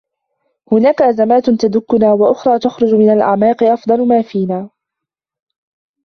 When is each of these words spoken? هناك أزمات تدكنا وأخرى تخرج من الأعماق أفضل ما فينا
هناك 0.71 1.01
أزمات 1.01 1.49
تدكنا 1.49 2.13
وأخرى 2.13 2.59
تخرج 2.59 2.95
من 2.95 3.13
الأعماق 3.13 3.63
أفضل 3.63 4.07
ما 4.07 4.21
فينا 4.21 4.69